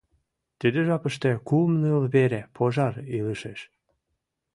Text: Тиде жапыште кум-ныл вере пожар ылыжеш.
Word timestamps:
Тиде 0.59 0.79
жапыште 0.87 1.31
кум-ныл 1.47 2.03
вере 2.13 2.41
пожар 2.55 2.93
ылыжеш. 3.17 3.59